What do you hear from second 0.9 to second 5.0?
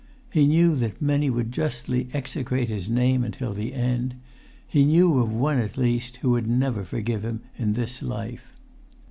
many would justly execrate his name until the end. He